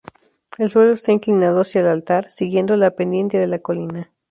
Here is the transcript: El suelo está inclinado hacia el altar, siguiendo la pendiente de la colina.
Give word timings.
El 0.57 0.71
suelo 0.71 0.93
está 0.93 1.11
inclinado 1.11 1.61
hacia 1.61 1.81
el 1.81 1.85
altar, 1.87 2.31
siguiendo 2.31 2.75
la 2.75 2.89
pendiente 2.95 3.37
de 3.37 3.45
la 3.47 3.59
colina. 3.59 4.09